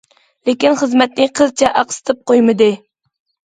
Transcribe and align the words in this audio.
لېكىن 0.49 0.77
خىزمەتنى 0.79 1.29
قىلچە 1.41 1.71
ئاقسىتىپ 1.83 2.25
قويمىدى. 2.35 2.73